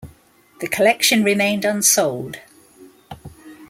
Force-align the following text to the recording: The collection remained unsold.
The 0.61 0.67
collection 0.67 1.23
remained 1.23 1.63
unsold. 1.63 2.39